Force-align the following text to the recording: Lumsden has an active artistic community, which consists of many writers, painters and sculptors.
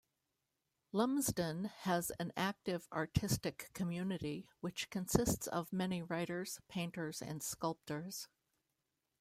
Lumsden 0.91 1.65
has 1.65 2.09
an 2.19 2.33
active 2.35 2.87
artistic 2.91 3.69
community, 3.75 4.49
which 4.59 4.89
consists 4.89 5.45
of 5.45 5.71
many 5.71 6.01
writers, 6.01 6.59
painters 6.67 7.21
and 7.21 7.43
sculptors. 7.43 8.27